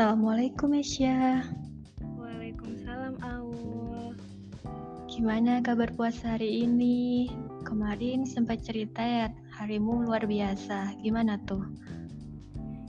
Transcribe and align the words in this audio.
Assalamualaikum 0.00 0.80
Esya. 0.80 1.44
Waalaikumsalam 2.16 3.20
Aul. 3.20 4.16
Gimana 5.12 5.60
kabar 5.60 5.92
puasa 5.92 6.40
hari 6.40 6.64
ini? 6.64 7.28
Kemarin 7.68 8.24
sempat 8.24 8.64
cerita 8.64 9.04
ya, 9.04 9.28
harimu 9.60 10.08
luar 10.08 10.24
biasa. 10.24 10.96
Gimana 11.04 11.36
tuh? 11.44 11.60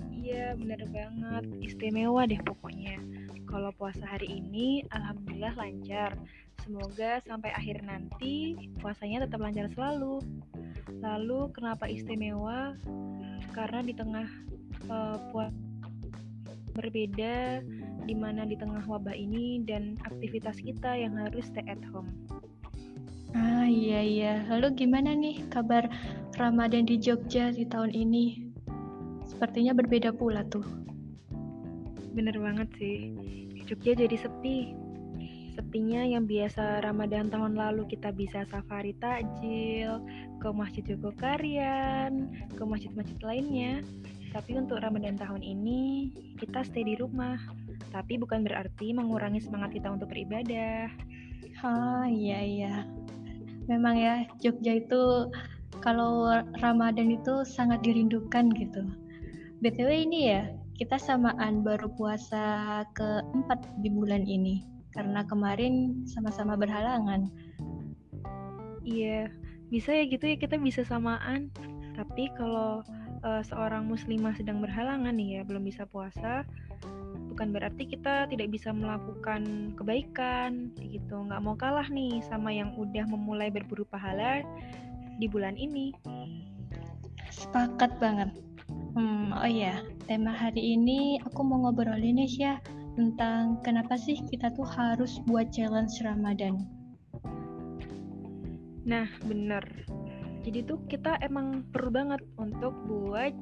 Iya, 0.07 0.55
bener 0.55 0.87
banget. 0.87 1.51
Istimewa 1.59 2.23
deh 2.31 2.39
pokoknya. 2.47 2.95
Kalau 3.43 3.75
puasa 3.75 4.07
hari 4.07 4.31
ini, 4.31 4.87
alhamdulillah 4.95 5.51
lancar. 5.59 6.15
Semoga 6.63 7.19
sampai 7.27 7.51
akhir 7.51 7.83
nanti 7.83 8.55
puasanya 8.79 9.27
tetap 9.27 9.43
lancar 9.43 9.67
selalu. 9.75 10.23
Lalu 11.03 11.51
kenapa 11.59 11.91
istimewa? 11.91 12.79
Karena 13.51 13.83
di 13.83 13.91
tengah 13.99 14.31
uh, 14.87 15.19
puasa 15.35 15.70
berbeda 16.73 17.61
di 18.07 18.15
mana 18.17 18.47
di 18.47 18.57
tengah 18.57 18.81
wabah 18.87 19.13
ini 19.13 19.61
dan 19.63 19.99
aktivitas 20.03 20.57
kita 20.59 20.97
yang 20.97 21.15
harus 21.19 21.47
stay 21.47 21.63
at 21.69 21.81
home. 21.93 22.09
Ah 23.31 23.63
iya 23.63 24.03
iya. 24.03 24.33
Lalu 24.51 24.83
gimana 24.83 25.15
nih 25.15 25.47
kabar 25.47 25.87
Ramadan 26.35 26.83
di 26.83 26.99
Jogja 26.99 27.55
di 27.55 27.63
tahun 27.63 27.95
ini? 27.95 28.51
Sepertinya 29.23 29.71
berbeda 29.71 30.11
pula 30.11 30.43
tuh. 30.47 30.65
Bener 32.11 32.35
banget 32.35 32.67
sih. 32.75 33.15
Jogja 33.63 33.95
jadi 33.95 34.17
sepi. 34.19 34.75
Sepinya 35.51 36.03
yang 36.03 36.27
biasa 36.27 36.83
Ramadan 36.83 37.27
tahun 37.27 37.59
lalu 37.59 37.87
kita 37.91 38.11
bisa 38.15 38.47
safari 38.47 38.95
takjil, 38.99 39.99
ke 40.39 40.47
Masjid 40.51 40.83
Jogokarian, 40.83 42.31
ke 42.55 42.63
masjid-masjid 42.63 43.19
lainnya. 43.19 43.83
Tapi 44.31 44.55
untuk 44.55 44.79
Ramadan 44.79 45.19
tahun 45.19 45.43
ini 45.43 46.11
kita 46.39 46.63
stay 46.63 46.87
di 46.87 46.95
rumah. 46.95 47.35
Tapi 47.91 48.15
bukan 48.15 48.47
berarti 48.47 48.95
mengurangi 48.95 49.43
semangat 49.43 49.75
kita 49.75 49.91
untuk 49.91 50.07
beribadah. 50.07 50.87
Ah 51.59 52.07
iya 52.07 52.39
iya. 52.39 52.75
Memang 53.67 53.99
ya 53.99 54.23
Jogja 54.39 54.79
itu 54.79 55.27
kalau 55.83 56.31
Ramadan 56.63 57.11
itu 57.11 57.43
sangat 57.43 57.83
dirindukan 57.83 58.53
gitu. 58.55 58.87
BTW 59.61 60.09
ini 60.09 60.19
ya, 60.33 60.49
kita 60.79 60.97
samaan 60.97 61.61
baru 61.61 61.91
puasa 61.93 62.81
keempat 62.95 63.61
di 63.83 63.89
bulan 63.91 64.25
ini. 64.25 64.63
Karena 64.95 65.27
kemarin 65.27 66.03
sama-sama 66.07 66.55
berhalangan. 66.55 67.29
Iya, 68.81 69.29
bisa 69.69 69.93
ya 69.93 70.03
gitu 70.09 70.25
ya 70.25 70.37
kita 70.39 70.57
bisa 70.57 70.81
samaan. 70.81 71.53
Tapi 71.93 72.31
kalau 72.33 72.81
uh, 73.23 73.43
seorang 73.45 73.87
muslimah 73.87 74.33
sedang 74.37 74.61
berhalangan 74.61 75.13
nih 75.13 75.39
ya 75.39 75.41
belum 75.45 75.65
bisa 75.65 75.85
puasa. 75.89 76.45
Bukan 77.31 77.55
berarti 77.55 77.87
kita 77.87 78.27
tidak 78.27 78.51
bisa 78.51 78.75
melakukan 78.75 79.73
kebaikan 79.79 80.75
gitu. 80.83 81.15
Nggak 81.15 81.41
mau 81.41 81.55
kalah 81.55 81.87
nih 81.87 82.19
sama 82.27 82.51
yang 82.51 82.75
udah 82.75 83.07
memulai 83.07 83.47
berburu 83.47 83.87
pahala 83.87 84.43
di 85.17 85.25
bulan 85.31 85.55
ini. 85.55 85.95
Sepakat 87.31 87.97
banget. 88.03 88.29
Hmm, 88.91 89.31
oh 89.31 89.47
ya 89.47 89.79
tema 90.03 90.35
hari 90.35 90.75
ini 90.75 91.15
aku 91.23 91.39
mau 91.47 91.63
ngobrolin 91.63 92.19
ya 92.27 92.59
tentang 92.99 93.63
kenapa 93.63 93.95
sih 93.95 94.19
kita 94.27 94.51
tuh 94.51 94.67
harus 94.67 95.23
buat 95.23 95.47
challenge 95.55 95.95
Ramadan. 96.03 96.59
Nah 98.83 99.07
bener 99.23 99.63
jadi 100.41 100.65
tuh 100.65 100.81
kita 100.89 101.21
emang 101.21 101.61
perlu 101.69 101.93
banget 101.93 102.21
untuk 102.41 102.73
buat 102.89 103.33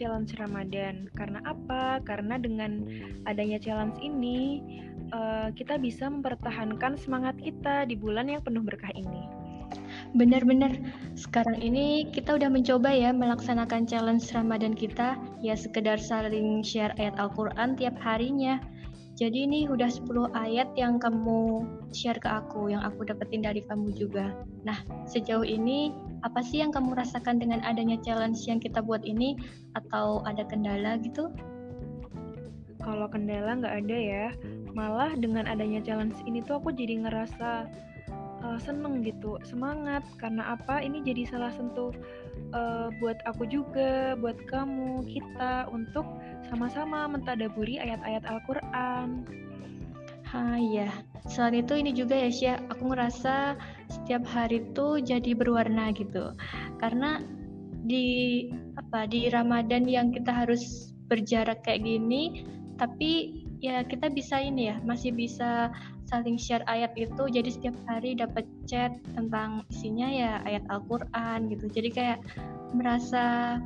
challenge 0.00 0.32
Ramadan. 0.40 1.12
Karena 1.12 1.44
apa? 1.44 2.00
Karena 2.00 2.40
dengan 2.40 2.88
adanya 3.28 3.60
challenge 3.60 4.00
ini 4.00 4.64
uh, 5.12 5.52
kita 5.52 5.76
bisa 5.76 6.08
mempertahankan 6.08 6.96
semangat 6.96 7.36
kita 7.36 7.84
di 7.84 8.00
bulan 8.00 8.32
yang 8.32 8.40
penuh 8.40 8.64
berkah 8.64 8.92
ini. 8.96 9.28
Benar-benar. 10.16 10.74
Sekarang 11.14 11.60
ini 11.60 12.08
kita 12.10 12.34
udah 12.40 12.50
mencoba 12.50 12.90
ya 12.90 13.12
melaksanakan 13.14 13.86
challenge 13.86 14.32
Ramadan 14.32 14.74
kita 14.74 15.20
ya 15.44 15.54
sekedar 15.54 16.00
saling 16.00 16.64
share 16.64 16.96
ayat 16.98 17.14
Al-Qur'an 17.20 17.76
tiap 17.76 17.94
harinya. 18.00 18.58
Jadi 19.20 19.44
ini 19.44 19.68
udah 19.68 19.92
10 19.92 20.32
ayat 20.32 20.72
yang 20.80 20.96
kamu 20.96 21.68
share 21.92 22.16
ke 22.16 22.24
aku, 22.24 22.72
yang 22.72 22.80
aku 22.80 23.04
dapetin 23.04 23.44
dari 23.44 23.60
kamu 23.68 23.92
juga. 23.92 24.32
Nah, 24.64 24.80
sejauh 25.04 25.44
ini 25.44 25.92
apa 26.20 26.40
sih 26.44 26.60
yang 26.60 26.70
kamu 26.74 26.96
rasakan 26.96 27.40
dengan 27.40 27.64
adanya 27.64 27.96
challenge 28.00 28.44
yang 28.44 28.60
kita 28.60 28.80
buat 28.84 29.04
ini? 29.04 29.36
Atau 29.76 30.20
ada 30.28 30.44
kendala 30.44 31.00
gitu? 31.00 31.32
Kalau 32.80 33.06
kendala 33.12 33.60
nggak 33.60 33.76
ada 33.84 33.96
ya, 33.96 34.26
malah 34.72 35.12
dengan 35.16 35.44
adanya 35.44 35.84
challenge 35.84 36.16
ini 36.24 36.40
tuh 36.40 36.60
aku 36.60 36.72
jadi 36.72 37.04
ngerasa 37.04 37.68
uh, 38.40 38.58
seneng 38.60 39.04
gitu, 39.04 39.36
semangat. 39.44 40.00
Karena 40.16 40.56
apa? 40.56 40.80
Ini 40.80 41.04
jadi 41.04 41.28
salah 41.28 41.52
satu 41.52 41.92
uh, 42.56 42.88
buat 42.98 43.20
aku 43.28 43.44
juga, 43.48 44.16
buat 44.16 44.40
kamu, 44.48 45.04
kita 45.12 45.68
untuk 45.68 46.08
sama-sama 46.48 47.04
mentadaburi 47.06 47.76
ayat-ayat 47.78 48.24
Al-Quran. 48.24 49.28
Ha 50.30 50.54
ya, 50.62 50.86
selain 51.26 51.66
itu 51.66 51.74
ini 51.74 51.90
juga 51.90 52.14
ya 52.14 52.30
Syah, 52.30 52.58
aku 52.70 52.94
ngerasa 52.94 53.58
setiap 53.90 54.22
hari 54.30 54.62
tuh 54.78 55.02
jadi 55.02 55.34
berwarna 55.34 55.90
gitu. 55.90 56.38
Karena 56.78 57.18
di 57.82 58.46
apa 58.78 59.10
di 59.10 59.26
Ramadan 59.26 59.90
yang 59.90 60.14
kita 60.14 60.30
harus 60.30 60.94
berjarak 61.10 61.66
kayak 61.66 61.82
gini, 61.82 62.46
tapi 62.78 63.42
ya 63.58 63.82
kita 63.82 64.06
bisa 64.06 64.38
ini 64.38 64.70
ya, 64.70 64.78
masih 64.86 65.10
bisa 65.10 65.74
saling 66.06 66.38
share 66.38 66.62
ayat 66.70 66.94
itu. 66.94 67.26
Jadi 67.26 67.50
setiap 67.50 67.74
hari 67.90 68.14
dapat 68.14 68.46
chat 68.70 68.94
tentang 69.18 69.66
isinya 69.66 70.06
ya 70.06 70.32
ayat 70.46 70.62
Al-Qur'an 70.70 71.50
gitu. 71.50 71.66
Jadi 71.66 71.90
kayak 71.90 72.18
merasa 72.70 73.58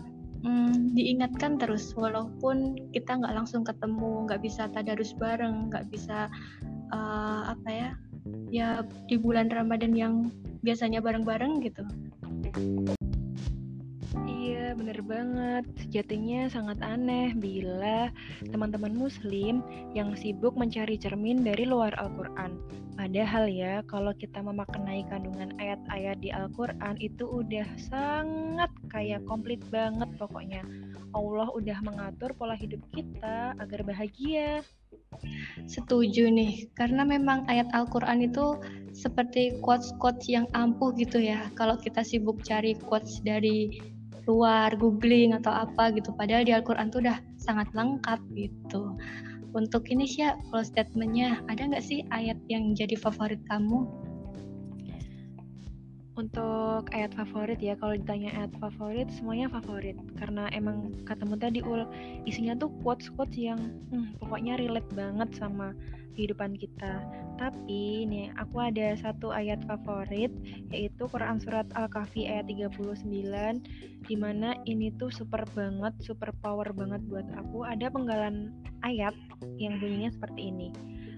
hmm, 0.45 0.95
diingatkan 0.95 1.57
terus 1.57 1.97
walaupun 1.97 2.77
kita 2.93 3.19
nggak 3.19 3.35
langsung 3.35 3.65
ketemu 3.65 4.29
nggak 4.29 4.41
bisa 4.45 4.69
tadarus 4.71 5.17
bareng 5.17 5.73
nggak 5.73 5.89
bisa 5.91 6.29
uh, 6.93 7.51
apa 7.51 7.69
ya 7.69 7.89
ya 8.49 8.69
di 9.09 9.17
bulan 9.21 9.53
Ramadan 9.53 9.93
yang 9.93 10.33
biasanya 10.65 11.05
bareng-bareng 11.05 11.61
gitu 11.61 11.85
bener 14.75 14.99
banget. 15.07 15.65
Sejatinya 15.79 16.51
sangat 16.51 16.83
aneh 16.83 17.33
bila 17.39 18.11
teman-teman 18.51 18.93
muslim 18.93 19.63
yang 19.95 20.13
sibuk 20.19 20.59
mencari 20.59 20.99
cermin 20.99 21.47
dari 21.47 21.65
luar 21.65 21.95
Al-Quran. 21.97 22.59
Padahal 22.95 23.51
ya, 23.51 23.83
kalau 23.91 24.15
kita 24.15 24.39
memaknai 24.39 25.03
kandungan 25.11 25.55
ayat-ayat 25.59 26.19
di 26.23 26.31
Al-Quran 26.31 26.95
itu 27.03 27.27
udah 27.27 27.67
sangat 27.91 28.71
kayak 28.91 29.27
komplit 29.27 29.59
banget 29.71 30.11
pokoknya. 30.15 30.63
Allah 31.15 31.51
udah 31.55 31.79
mengatur 31.83 32.35
pola 32.35 32.59
hidup 32.59 32.83
kita 32.95 33.55
agar 33.59 33.81
bahagia. 33.83 34.63
Setuju 35.71 36.27
nih, 36.31 36.71
karena 36.75 37.07
memang 37.07 37.47
ayat 37.47 37.71
Al-Quran 37.71 38.31
itu 38.31 38.59
seperti 38.95 39.59
quotes-quotes 39.59 40.27
yang 40.31 40.47
ampuh 40.55 40.95
gitu 40.95 41.19
ya. 41.19 41.51
Kalau 41.59 41.79
kita 41.79 42.03
sibuk 42.07 42.43
cari 42.47 42.79
quotes 42.79 43.23
dari 43.23 43.75
luar 44.25 44.73
googling 44.77 45.37
atau 45.37 45.53
apa 45.53 45.93
gitu. 45.93 46.13
Padahal 46.17 46.45
di 46.45 46.53
Al-Quran 46.53 46.89
tuh 46.89 47.05
udah 47.05 47.19
sangat 47.37 47.69
lengkap 47.77 48.21
gitu. 48.37 48.97
Untuk 49.55 49.87
ini 49.87 50.09
sih 50.09 50.27
kalau 50.51 50.65
statementnya 50.67 51.39
ada 51.47 51.71
nggak 51.71 51.85
sih 51.85 52.03
ayat 52.11 52.37
yang 52.51 52.75
jadi 52.75 52.99
favorit 52.99 53.39
kamu 53.47 53.87
untuk 56.15 56.87
ayat 56.95 57.11
favorit 57.19 57.59
ya 57.59 57.75
kalau 57.75 57.99
ditanya 57.99 58.31
ayat 58.35 58.53
favorit 58.63 59.11
semuanya 59.11 59.51
favorit. 59.51 59.99
Karena 60.15 60.47
emang 60.55 60.95
katamu 61.03 61.35
tadi 61.35 61.59
ul 61.63 61.87
isinya 62.23 62.55
tuh 62.55 62.71
quotes 62.83 63.11
quotes 63.11 63.35
yang 63.35 63.59
hmm, 63.91 64.15
pokoknya 64.23 64.59
relate 64.63 64.87
banget 64.95 65.31
sama 65.35 65.75
kehidupan 66.15 66.55
kita. 66.55 67.03
Tapi 67.35 68.07
nih 68.07 68.31
aku 68.39 68.63
ada 68.63 68.95
satu 68.95 69.35
ayat 69.35 69.59
favorit 69.67 70.31
yaitu 70.71 71.11
Quran 71.11 71.43
surat 71.43 71.67
Al-Kahfi 71.75 72.31
ayat 72.31 72.47
39 72.47 73.11
di 74.07 74.15
mana 74.15 74.55
ini 74.71 74.95
tuh 74.95 75.11
super 75.11 75.43
banget 75.59 75.95
super 75.99 76.31
power 76.39 76.71
banget 76.71 77.03
buat 77.11 77.27
aku. 77.35 77.67
Ada 77.67 77.91
penggalan 77.91 78.55
ayat 78.87 79.19
yang 79.59 79.83
bunyinya 79.83 80.15
seperti 80.15 80.55
ini. 80.55 80.71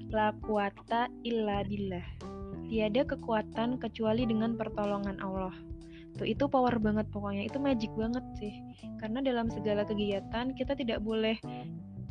La 0.08 0.32
quwata 0.40 1.12
illa 1.26 1.60
billah 1.66 2.35
tiada 2.66 3.02
kekuatan 3.06 3.78
kecuali 3.78 4.26
dengan 4.26 4.54
pertolongan 4.58 5.18
Allah. 5.22 5.54
Tuh 6.16 6.24
itu 6.24 6.48
power 6.48 6.80
banget 6.80 7.06
pokoknya, 7.12 7.44
itu 7.44 7.60
magic 7.60 7.92
banget 7.92 8.24
sih. 8.40 8.54
Karena 8.96 9.20
dalam 9.20 9.52
segala 9.52 9.84
kegiatan 9.84 10.56
kita 10.56 10.72
tidak 10.72 11.04
boleh 11.04 11.36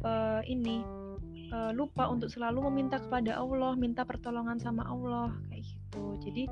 uh, 0.06 0.42
ini 0.46 0.86
uh, 1.50 1.74
lupa 1.74 2.06
untuk 2.08 2.30
selalu 2.30 2.70
meminta 2.70 3.02
kepada 3.02 3.38
Allah, 3.38 3.74
minta 3.74 4.06
pertolongan 4.06 4.62
sama 4.62 4.86
Allah 4.86 5.34
kayak 5.50 5.66
gitu. 5.66 6.04
Jadi 6.22 6.44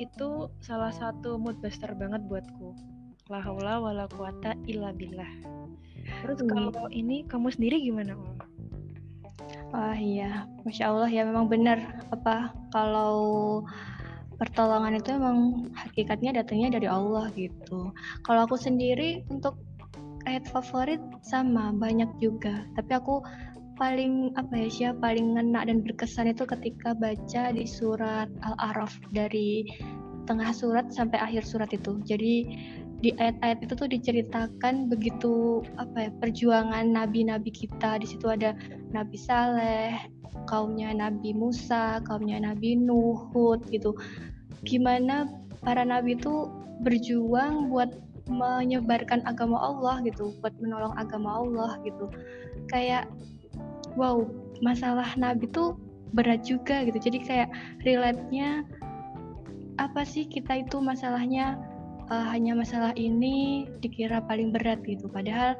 itu 0.00 0.48
salah 0.60 0.92
satu 0.92 1.40
mood 1.40 1.60
booster 1.60 1.92
banget 1.96 2.24
buatku. 2.28 2.72
La 3.28 3.42
haula 3.42 3.82
wala 3.82 4.04
quwata 4.08 4.56
illa 4.64 4.94
billah. 4.94 5.28
Terus 6.22 6.38
hmm. 6.40 6.48
kalau 6.48 6.86
ini 6.94 7.26
kamu 7.26 7.50
sendiri 7.50 7.82
gimana, 7.82 8.14
Om? 8.14 8.30
Iya, 9.96 10.44
masya 10.62 10.92
Allah 10.92 11.08
ya 11.08 11.24
memang 11.24 11.48
benar 11.48 11.80
apa 12.12 12.52
kalau 12.68 13.64
pertolongan 14.36 15.00
itu 15.00 15.16
emang 15.16 15.72
hakikatnya 15.72 16.44
datangnya 16.44 16.76
dari 16.76 16.88
Allah 16.88 17.32
gitu. 17.32 17.90
Kalau 18.28 18.40
aku 18.44 18.60
sendiri 18.60 19.24
untuk 19.32 19.56
ayat 20.28 20.44
favorit 20.52 21.00
sama 21.24 21.72
banyak 21.72 22.08
juga, 22.20 22.68
tapi 22.76 22.92
aku 22.92 23.24
paling 23.76 24.32
apa 24.40 24.52
ya 24.56 24.68
sih 24.68 24.88
paling 25.00 25.36
ngena 25.36 25.64
dan 25.68 25.84
berkesan 25.84 26.32
itu 26.32 26.44
ketika 26.48 26.96
baca 26.96 27.52
di 27.52 27.64
surat 27.68 28.28
Al-Araf 28.44 28.96
dari 29.12 29.64
tengah 30.26 30.50
surat 30.52 30.92
sampai 30.92 31.20
akhir 31.22 31.46
surat 31.46 31.70
itu. 31.72 32.00
Jadi 32.04 32.34
di 33.06 33.14
ayat-ayat 33.22 33.62
itu 33.62 33.78
tuh 33.78 33.86
diceritakan 33.86 34.90
begitu 34.90 35.62
apa 35.78 36.10
ya 36.10 36.10
perjuangan 36.18 36.90
nabi-nabi 36.90 37.54
kita. 37.54 38.02
Di 38.02 38.06
situ 38.10 38.26
ada 38.26 38.58
Nabi 38.90 39.14
Saleh, 39.14 39.94
kaumnya 40.50 40.90
Nabi 40.90 41.30
Musa, 41.30 42.02
kaumnya 42.02 42.42
Nabi 42.42 42.74
Nuh, 42.74 43.30
gitu. 43.70 43.94
Gimana 44.66 45.30
para 45.62 45.86
nabi 45.86 46.18
itu 46.18 46.50
berjuang 46.82 47.70
buat 47.70 47.94
menyebarkan 48.26 49.22
agama 49.22 49.54
Allah 49.54 50.02
gitu, 50.02 50.34
buat 50.42 50.58
menolong 50.58 50.98
agama 50.98 51.46
Allah 51.46 51.78
gitu. 51.86 52.10
Kayak 52.66 53.06
wow, 53.94 54.26
masalah 54.66 55.06
nabi 55.14 55.46
tuh 55.54 55.78
berat 56.10 56.42
juga 56.42 56.82
gitu. 56.82 56.98
Jadi 56.98 57.22
kayak 57.22 57.54
relate-nya 57.86 58.66
apa 59.78 60.02
sih 60.02 60.26
kita 60.26 60.66
itu 60.66 60.82
masalahnya 60.82 61.54
uh, 62.10 62.26
hanya 62.30 62.56
masalah 62.56 62.92
ini 62.94 63.66
dikira 63.82 64.22
paling 64.24 64.54
berat 64.54 64.82
gitu. 64.86 65.06
Padahal 65.10 65.58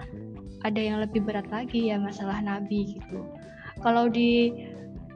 ada 0.65 0.81
yang 0.81 1.03
lebih 1.03 1.23
berat 1.23 1.47
lagi 1.51 1.91
ya 1.91 2.01
masalah 2.01 2.39
nabi 2.43 2.99
gitu. 2.99 3.23
Kalau 3.85 4.09
di 4.09 4.53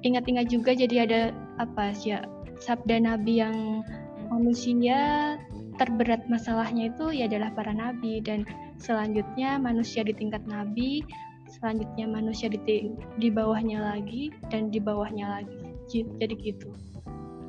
ingat-ingat 0.07 0.53
juga 0.53 0.77
jadi 0.77 1.09
ada 1.09 1.21
apa 1.61 1.93
sih 1.97 2.17
ya 2.17 2.25
sabda 2.61 3.01
nabi 3.03 3.41
yang 3.41 3.83
manusia 4.31 5.35
terberat 5.81 6.29
masalahnya 6.29 6.93
itu 6.93 7.11
ya 7.15 7.27
adalah 7.27 7.51
para 7.55 7.73
nabi. 7.73 8.21
Dan 8.23 8.45
selanjutnya 8.79 9.59
manusia 9.59 10.05
di 10.07 10.15
tingkat 10.15 10.45
nabi 10.47 11.03
selanjutnya 11.51 12.07
manusia 12.07 12.47
di 12.47 12.95
di 13.19 13.29
bawahnya 13.29 13.83
lagi 13.83 14.31
dan 14.55 14.71
di 14.71 14.79
bawahnya 14.79 15.27
lagi. 15.41 15.59
Jadi 15.91 16.35
gitu. 16.39 16.71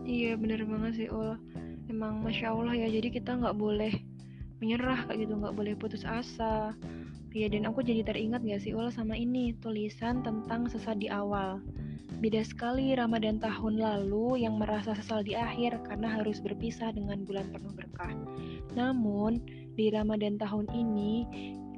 Iya 0.02 0.34
bener 0.42 0.66
banget 0.66 1.06
sih 1.06 1.10
Ul 1.14 1.38
Emang 1.90 2.22
Masya 2.22 2.54
Allah 2.54 2.76
ya 2.76 2.88
jadi 2.92 3.10
kita 3.10 3.40
nggak 3.40 3.58
boleh 3.58 3.94
menyerah 4.62 5.10
kayak 5.10 5.26
gitu. 5.26 5.34
Nggak 5.40 5.56
boleh 5.56 5.74
putus 5.80 6.04
asa. 6.06 6.78
Iya 7.32 7.48
dan 7.48 7.64
aku 7.64 7.80
jadi 7.80 8.04
teringat 8.04 8.44
gak 8.44 8.60
sih 8.60 8.76
Ul 8.76 8.92
sama 8.92 9.16
ini 9.16 9.56
tulisan 9.64 10.20
tentang 10.20 10.68
sesat 10.68 11.00
di 11.00 11.08
awal. 11.08 11.64
Beda 12.20 12.44
sekali 12.44 12.94
Ramadan 12.94 13.42
tahun 13.42 13.82
lalu 13.82 14.46
yang 14.46 14.60
merasa 14.60 14.94
sesal 14.94 15.26
di 15.26 15.34
akhir 15.34 15.80
karena 15.90 16.22
harus 16.22 16.38
berpisah 16.44 16.94
dengan 16.94 17.24
bulan 17.26 17.50
penuh 17.50 17.74
berkah. 17.74 18.14
Namun, 18.78 19.42
di 19.74 19.90
Ramadan 19.90 20.38
tahun 20.38 20.70
ini 20.70 21.26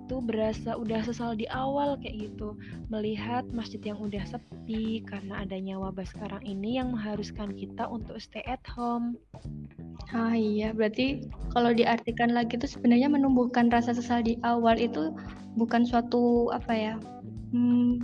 itu 0.03 0.19
berasa 0.19 0.75
udah 0.75 0.99
sesal 1.07 1.31
di 1.31 1.47
awal 1.47 1.95
kayak 1.95 2.27
gitu 2.27 2.59
melihat 2.91 3.47
masjid 3.55 3.79
yang 3.79 3.99
udah 4.03 4.19
sepi 4.27 4.99
karena 5.07 5.47
adanya 5.47 5.79
wabah 5.79 6.03
sekarang 6.03 6.43
ini 6.43 6.75
yang 6.75 6.91
mengharuskan 6.91 7.55
kita 7.55 7.87
untuk 7.87 8.19
stay 8.19 8.43
at 8.43 8.59
home. 8.67 9.15
Ah 10.11 10.35
iya, 10.35 10.75
berarti 10.75 11.23
kalau 11.55 11.71
diartikan 11.71 12.35
lagi 12.35 12.59
itu 12.59 12.67
sebenarnya 12.67 13.07
menumbuhkan 13.07 13.71
rasa 13.71 13.95
sesal 13.95 14.21
di 14.21 14.35
awal 14.43 14.75
itu 14.75 15.15
bukan 15.55 15.87
suatu 15.87 16.51
apa 16.51 16.73
ya? 16.75 16.95
Hmm, 17.55 18.03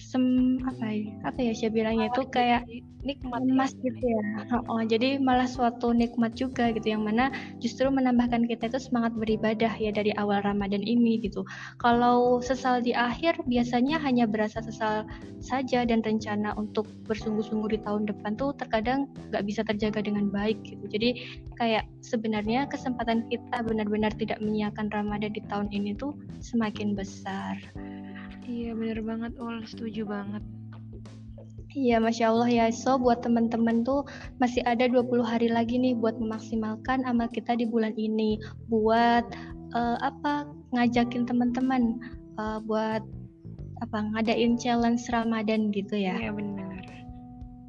sem 0.00 0.56
apa 0.64 0.86
ya 0.88 1.12
apa 1.28 1.38
ya 1.44 1.52
saya 1.52 1.70
bilangnya 1.70 2.08
itu 2.08 2.22
kayak 2.32 2.64
nikmat 3.00 3.42
emas 3.48 3.72
ya. 3.80 3.88
gitu 3.88 4.04
ya. 4.12 4.22
Oh, 4.68 4.82
jadi 4.84 5.16
malah 5.20 5.48
suatu 5.48 5.92
nikmat 5.96 6.36
juga 6.36 6.68
gitu 6.72 6.92
yang 6.92 7.04
mana 7.04 7.32
justru 7.60 7.88
menambahkan 7.88 8.44
kita 8.44 8.68
itu 8.68 8.78
semangat 8.80 9.16
beribadah 9.16 9.72
ya 9.80 9.90
dari 9.92 10.12
awal 10.20 10.44
Ramadan 10.44 10.84
ini 10.84 11.20
gitu. 11.24 11.44
Kalau 11.80 12.44
sesal 12.44 12.84
di 12.84 12.92
akhir 12.92 13.40
biasanya 13.48 13.96
hanya 14.04 14.28
berasa 14.28 14.60
sesal 14.60 15.08
saja 15.40 15.84
dan 15.88 16.04
rencana 16.04 16.52
untuk 16.60 16.84
bersungguh-sungguh 17.08 17.76
di 17.76 17.78
tahun 17.80 18.04
depan 18.08 18.36
tuh 18.36 18.52
terkadang 18.56 19.08
nggak 19.32 19.44
bisa 19.48 19.64
terjaga 19.64 20.04
dengan 20.04 20.28
baik 20.28 20.60
gitu. 20.64 20.84
Jadi 20.92 21.10
kayak 21.56 21.88
sebenarnya 22.04 22.68
kesempatan 22.68 23.24
kita 23.32 23.64
benar-benar 23.64 24.12
tidak 24.16 24.40
menyiapkan 24.44 24.92
Ramadan 24.92 25.32
di 25.32 25.42
tahun 25.48 25.72
ini 25.72 25.96
tuh 25.96 26.12
semakin 26.44 26.92
besar 26.92 27.56
Iya 28.46 28.74
bener 28.74 28.98
banget 29.06 29.32
Ul, 29.38 29.62
setuju 29.66 30.06
banget. 30.06 30.42
Iya, 31.70 32.02
Masya 32.02 32.34
Allah 32.34 32.50
ya. 32.50 32.66
So, 32.74 32.98
buat 32.98 33.22
teman-teman 33.22 33.86
tuh 33.86 34.02
masih 34.42 34.58
ada 34.66 34.90
20 34.90 35.22
hari 35.22 35.46
lagi 35.46 35.78
nih 35.78 35.94
buat 35.94 36.18
memaksimalkan 36.18 37.06
amal 37.06 37.30
kita 37.30 37.54
di 37.54 37.62
bulan 37.62 37.94
ini. 37.94 38.42
Buat 38.66 39.30
uh, 39.70 39.98
apa 40.02 40.50
ngajakin 40.74 41.30
teman-teman 41.30 41.94
uh, 42.42 42.58
buat 42.66 43.06
apa 43.86 43.98
ngadain 44.02 44.58
challenge 44.58 45.06
Ramadan 45.14 45.70
gitu 45.70 45.94
ya. 45.94 46.18
Iya 46.18 46.34
benar. 46.34 46.74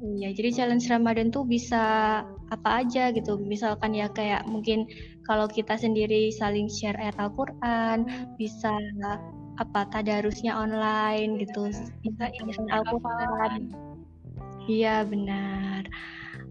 Iya, 0.02 0.34
jadi 0.34 0.50
challenge 0.50 0.90
Ramadan 0.90 1.30
tuh 1.30 1.46
bisa 1.46 1.82
apa 2.26 2.82
aja 2.82 3.14
gitu. 3.14 3.38
Misalkan 3.38 3.94
ya 3.94 4.10
kayak 4.10 4.50
mungkin 4.50 4.90
kalau 5.30 5.46
kita 5.46 5.78
sendiri 5.78 6.34
saling 6.34 6.66
share 6.66 6.98
ayat 6.98 7.14
Al-Qur'an, 7.22 8.02
bisa 8.34 8.74
apa 9.62 9.86
tadarusnya 9.94 10.58
online 10.58 11.38
gitu 11.38 11.70
bisa 12.02 12.24
ingin 12.34 12.66
Al-Quran 12.68 13.70
iya 14.66 15.06
benar 15.06 15.86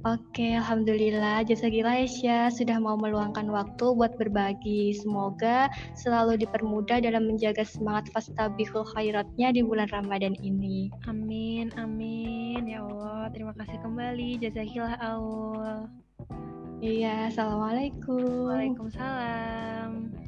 Oke, 0.01 0.57
Alhamdulillah 0.57 1.45
jasa 1.45 1.69
gila 1.69 1.93
ya 2.09 2.49
sudah 2.49 2.81
mau 2.81 2.97
meluangkan 2.97 3.45
waktu 3.53 3.93
buat 3.93 4.17
berbagi. 4.17 4.97
Semoga 4.97 5.69
selalu 5.93 6.41
dipermudah 6.41 7.05
dalam 7.05 7.29
menjaga 7.29 7.61
semangat 7.61 8.09
fastabihul 8.09 8.81
khairatnya 8.97 9.53
di 9.53 9.61
bulan 9.61 9.85
Ramadan 9.93 10.33
ini. 10.41 10.89
Amin, 11.05 11.69
amin. 11.77 12.65
Ya 12.65 12.81
Allah, 12.81 13.29
terima 13.29 13.53
kasih 13.53 13.77
kembali. 13.85 14.41
Jazakillah 14.41 14.97
Allah. 14.97 15.85
Iya, 16.81 17.29
Assalamualaikum. 17.29 18.49
Waalaikumsalam. 18.49 20.20